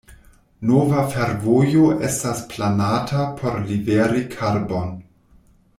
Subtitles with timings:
[0.69, 4.97] Nova fervojo estas planata por liveri karbon.